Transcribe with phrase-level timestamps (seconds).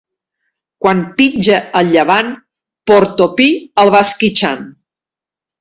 [0.85, 2.33] Quan pitja el llevant,
[2.93, 3.49] Portopí
[3.85, 4.69] el va esquitxant.